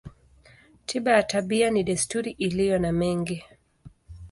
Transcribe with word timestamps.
Tiba 0.85 1.11
ya 1.11 1.23
tabia 1.23 1.71
ni 1.71 1.83
desturi 1.83 2.31
iliyo 2.39 2.79
na 2.79 2.91
mengi. 2.91 3.43